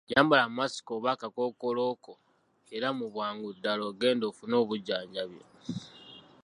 Yambala 0.13 0.45
masiki 0.57 0.89
oba 0.95 1.09
akakookolo 1.13 1.83
ko 2.05 2.13
era 2.75 2.87
mu 2.97 3.05
bwangu 3.13 3.47
ddala 3.57 3.85
genda 3.99 4.25
ofune 4.31 4.55
obujjanjabi. 4.63 5.41